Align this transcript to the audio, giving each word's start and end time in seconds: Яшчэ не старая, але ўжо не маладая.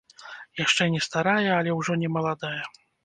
Яшчэ 0.61 0.87
не 0.95 1.01
старая, 1.07 1.51
але 1.59 1.77
ўжо 1.81 1.99
не 2.05 2.09
маладая. 2.15 2.59